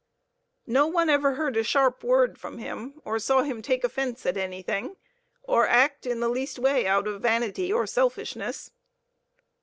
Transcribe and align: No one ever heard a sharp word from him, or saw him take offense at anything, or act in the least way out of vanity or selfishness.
No 0.65 0.87
one 0.87 1.09
ever 1.11 1.35
heard 1.35 1.55
a 1.55 1.61
sharp 1.63 2.03
word 2.03 2.39
from 2.39 2.57
him, 2.57 2.99
or 3.05 3.19
saw 3.19 3.43
him 3.43 3.61
take 3.61 3.83
offense 3.83 4.25
at 4.25 4.35
anything, 4.35 4.95
or 5.43 5.67
act 5.67 6.07
in 6.07 6.21
the 6.21 6.27
least 6.27 6.57
way 6.57 6.87
out 6.87 7.05
of 7.07 7.21
vanity 7.21 7.71
or 7.71 7.85
selfishness. 7.85 8.71